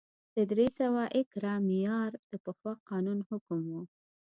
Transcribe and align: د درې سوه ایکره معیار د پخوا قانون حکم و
د 0.35 0.37
درې 0.51 0.67
سوه 0.79 1.03
ایکره 1.15 1.53
معیار 1.67 2.11
د 2.29 2.31
پخوا 2.45 2.73
قانون 2.89 3.19
حکم 3.29 3.59
و 3.71 3.73